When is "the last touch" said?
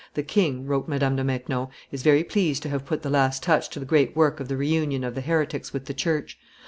3.03-3.69